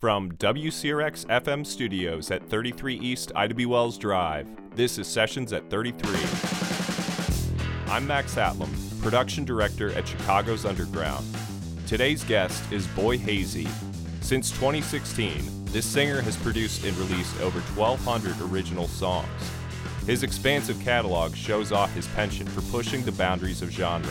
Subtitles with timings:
[0.00, 3.66] From WCRX FM studios at 33 East Ida B.
[3.66, 6.10] Wells Drive, this is Sessions at 33.
[7.88, 8.70] I'm Max Hatlam,
[9.02, 11.26] production director at Chicago's Underground.
[11.88, 13.66] Today's guest is Boy Hazy.
[14.20, 19.26] Since 2016, this singer has produced and released over 1,200 original songs.
[20.06, 24.08] His expansive catalog shows off his penchant for pushing the boundaries of genre.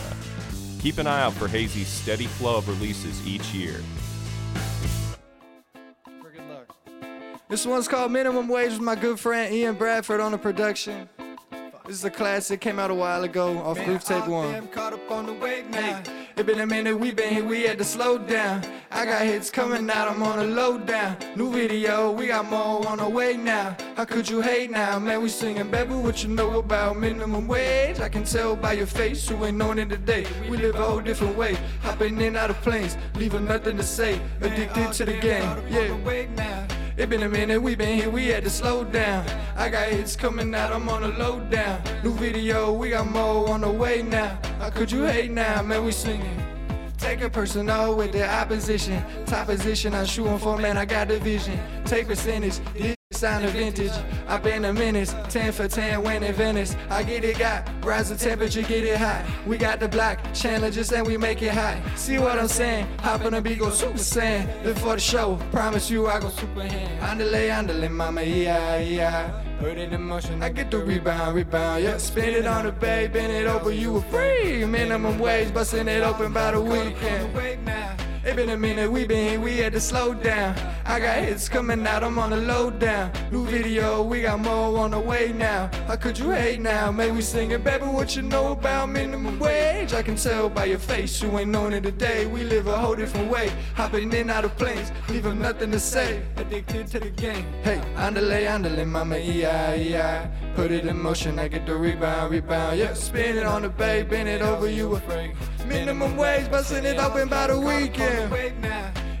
[0.80, 3.80] Keep an eye out for Hazy's steady flow of releases each year.
[7.48, 11.08] This one's called Minimum Wage with my good friend Ian Bradford on the production.
[11.86, 14.68] This is a classic, came out a while ago off Groove Tape 1.
[14.68, 16.02] Caught up on the now.
[16.36, 18.62] It been a minute, we been here, we had to slow down.
[18.90, 21.16] I got hits coming out, I'm on a low down.
[21.36, 23.74] New video, we got more on the way now.
[23.96, 24.98] How could you hate now?
[24.98, 27.98] Man, we singing, baby, what you know about minimum wage?
[28.00, 30.26] I can tell by your face, you ain't known it today.
[30.50, 31.56] We live a whole different way.
[31.80, 34.20] Hopping in out of planes, leaving nothing to say.
[34.42, 36.67] Addicted to the game, yeah.
[36.98, 39.24] It been a minute, we been here, we had to slow down.
[39.56, 41.80] I got hits coming out, I'm on a low down.
[42.02, 44.36] New video, we got more on the way now.
[44.58, 45.84] How could you hate now, man?
[45.84, 46.42] We singing.
[46.96, 49.00] Take a personal with the opposition.
[49.26, 51.56] Top position, I'm shooting for, man, I got the vision.
[51.84, 52.58] Take percentage,
[53.18, 53.90] sound of vintage.
[54.28, 56.76] I've been a minute, 10 for 10, winning Venice.
[56.88, 59.26] I get it, got rise the temperature, get it high.
[59.44, 61.82] We got the black challenges and we make it high.
[61.96, 62.86] See what I'm saying?
[63.00, 64.62] Hop on the beat, go super saiyan.
[64.62, 67.20] Before the show, promise you I go super hand.
[67.20, 69.44] Andale, andale, mama, yeah, yeah.
[69.58, 71.96] Put it in motion, I get the rebound, rebound, yeah.
[71.98, 74.64] Spin it on the bay, bend it over, you were free.
[74.64, 77.36] Minimum wage, busting it open by the weekend.
[78.24, 80.54] It been a minute, we been we had to slow down.
[80.88, 83.12] I got hits coming out, I'm on the lowdown.
[83.30, 85.70] New video, we got more on the way now.
[85.86, 86.90] How could you hate now?
[86.90, 89.92] May we singing, baby, what you know about minimum wage?
[89.92, 92.24] I can tell by your face, you ain't known it today.
[92.24, 93.52] We live a whole different way.
[93.74, 96.22] Hopping in out of planes, leaving nothing to say.
[96.36, 97.44] Addicted to the game.
[97.62, 100.26] Hey, andale, andale, mama, yeah.
[100.54, 102.78] Put it in motion, I get the rebound, rebound.
[102.78, 105.34] Yeah, spin it on the bay, bend it over, you afraid.
[105.66, 108.32] Minimum wage, busting it open by the weekend.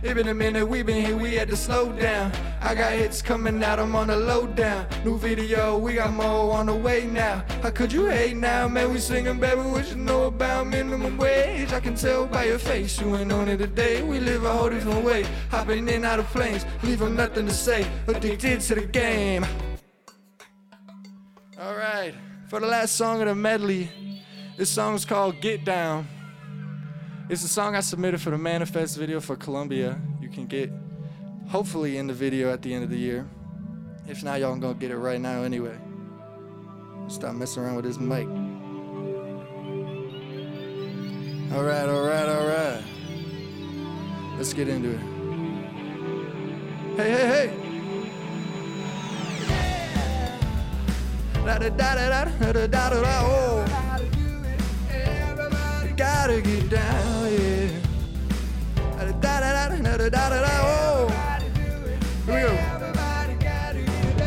[0.00, 2.30] It been a minute, we been here, we had to slow down.
[2.60, 4.86] I got hits coming out, I'm on a low down.
[5.04, 7.44] New video, we got more on the way now.
[7.62, 8.92] How could you hate now, man?
[8.92, 11.72] We singing, baby, what you know about minimum wage?
[11.72, 14.02] I can tell by your face, you ain't on it today.
[14.02, 15.26] We live a whole different way.
[15.50, 17.84] Hopping in out of planes, leaving nothing to say.
[18.06, 19.44] Addicted to the game.
[21.60, 22.14] All right,
[22.46, 23.90] for the last song of the medley,
[24.56, 26.06] this song's called Get Down.
[27.30, 30.00] It's a song I submitted for the Manifest video for Columbia.
[30.18, 30.72] You can get
[31.46, 33.28] hopefully in the video at the end of the year.
[34.08, 35.76] If not, y'all gonna get it right now anyway.
[37.08, 38.26] Stop messing around with this mic.
[41.52, 42.82] Alright, alright, alright.
[44.38, 45.00] Let's get into it.
[46.96, 47.52] Hey, hey, hey!
[51.44, 53.48] Da da da da da da da da da oh.
[60.10, 61.08] Da da da oh.
[62.26, 62.52] Here we go.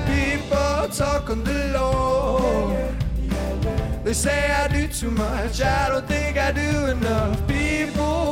[0.08, 2.76] People talk on the low.
[4.04, 5.62] They say I do too much.
[5.62, 7.48] I don't think I do enough.
[7.48, 8.31] People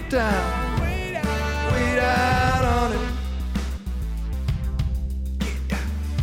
[0.00, 3.00] get down, way down on it.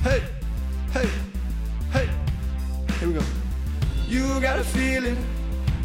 [0.02, 0.22] Hey,
[0.94, 1.10] hey,
[1.92, 2.10] hey,
[3.00, 3.24] here we go.
[4.08, 5.18] You got a feeling,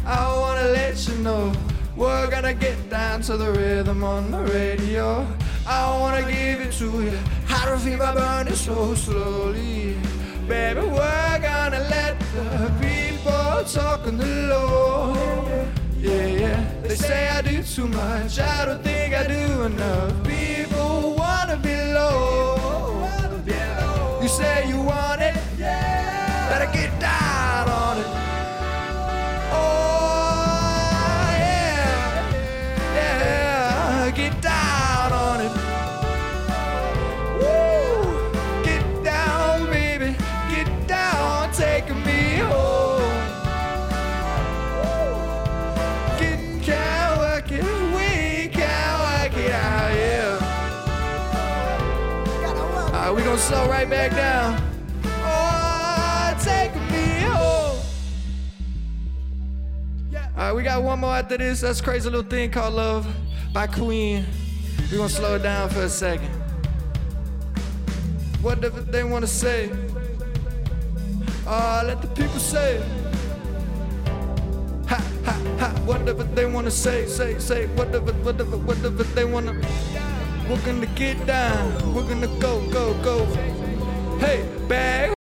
[0.05, 1.51] I wanna let you know.
[1.97, 5.27] We're gonna get down to the rhythm on the radio.
[5.67, 7.17] I wanna give it to you.
[7.45, 9.97] How to fever burning so slowly.
[10.47, 15.31] Baby, we're gonna let the people talk on the low.
[15.99, 16.81] Yeah, yeah.
[16.81, 17.40] They say I
[17.75, 18.37] too much.
[18.39, 20.23] I don't think I do enough.
[20.23, 20.50] People
[53.51, 54.55] slow right back down.
[55.03, 57.77] Oh, take me home.
[60.09, 60.29] Yeah.
[60.37, 61.59] Alright, we got one more after this.
[61.59, 63.05] That's crazy little thing called Love
[63.51, 64.25] by Queen.
[64.89, 66.29] we gonna slow it down for a second.
[68.41, 69.69] What Whatever they wanna say.
[71.45, 72.81] Oh, let the people say.
[74.87, 74.95] Ha
[75.25, 79.59] ha ha, whatever they wanna say, say, say, whatever, whatever, whatever they wanna.
[80.49, 83.25] We're gonna get down, we're gonna go, go, go.
[84.19, 85.20] Hey, bag.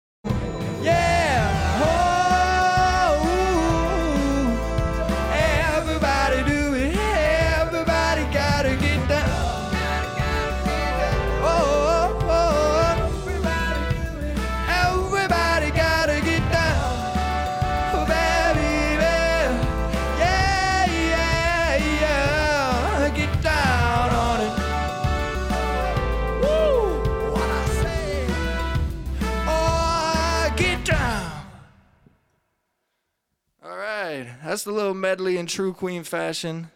[34.50, 36.73] That's the little medley in true Queen fashion.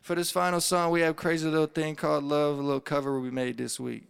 [0.00, 3.30] For this final song, we have crazy little thing called "Love," a little cover we
[3.30, 4.02] made this week.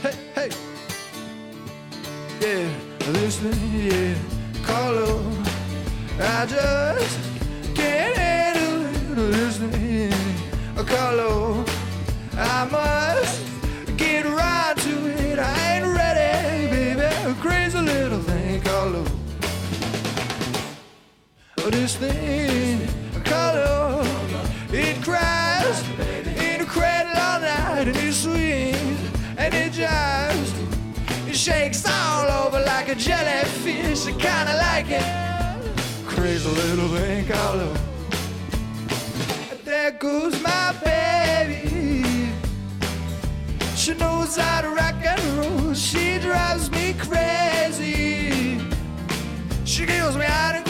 [0.00, 0.50] Hey, hey,
[2.40, 2.70] yeah,
[3.08, 4.14] listen, yeah,
[4.64, 5.28] Carlo,
[6.20, 7.18] I just
[7.74, 8.15] can't
[21.86, 22.88] this thing,
[23.22, 24.02] Carlo,
[24.72, 25.88] it cries
[26.42, 28.98] in a cradle all night and it swings
[29.38, 30.50] and it jives.
[31.28, 34.04] It shakes all over like a jellyfish.
[34.04, 35.06] I kinda like it.
[36.08, 37.72] Crazy little thing, Carlo.
[39.64, 42.32] There goes my baby.
[43.76, 45.74] She knows how to rock and roll.
[45.74, 48.60] She drives me crazy.
[49.64, 50.65] She gives me out fever.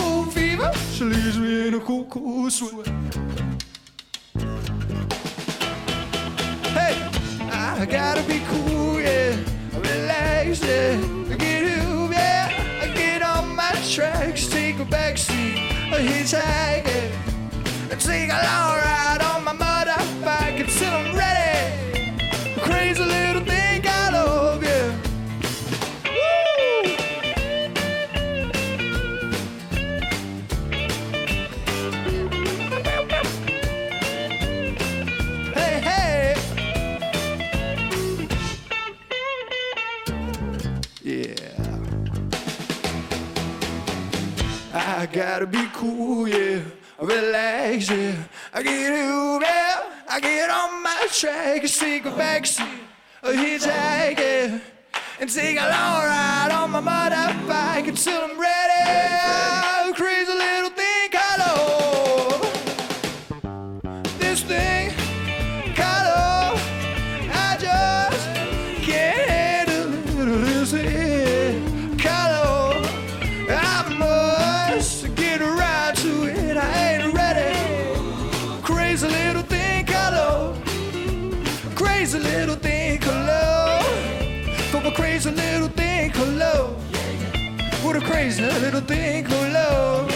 [0.97, 2.87] She leaves me in a cold, cold sweat.
[6.73, 6.97] Hey,
[7.53, 9.37] I gotta be cool, yeah.
[9.75, 10.97] Relax, yeah.
[11.37, 12.81] Get you, yeah.
[12.81, 17.97] I get on my tracks, take a backseat, a hitchhike, yeah.
[17.99, 19.06] Take a long ride
[44.77, 46.61] I gotta be cool, yeah.
[47.01, 48.15] Relax, yeah.
[48.53, 49.91] I get you, yeah.
[50.09, 52.79] I get on my track and take a backseat,
[53.23, 54.59] a hitchhike, yeah.
[55.19, 59.76] And take a long ride on my motorbike until I'm ready.
[85.17, 87.83] Crazy little thing called love.
[87.83, 90.09] What a crazy little thing called love.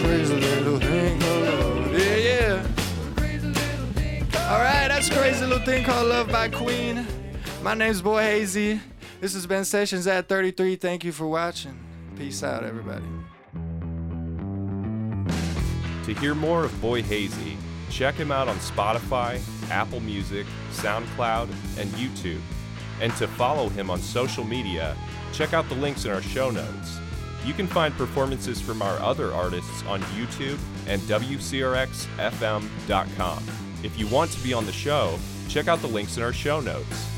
[0.00, 1.92] Crazy little thing called love.
[1.92, 2.66] Yeah, yeah.
[4.50, 7.06] All right, that's crazy little thing called Love by Queen.
[7.62, 8.80] My name's Boy Hazy.
[9.20, 10.76] This has been Sessions at 33.
[10.76, 11.78] Thank you for watching.
[12.16, 13.04] Peace out, everybody.
[16.04, 17.58] To hear more of Boy Hazy,
[17.90, 19.38] check him out on Spotify,
[19.70, 22.40] Apple Music, SoundCloud, and YouTube.
[23.02, 24.96] And to follow him on social media,
[25.32, 26.98] check out the links in our show notes.
[27.44, 33.44] You can find performances from our other artists on YouTube and WCRXFM.com.
[33.82, 35.18] If you want to be on the show,
[35.48, 37.11] check out the links in our show notes.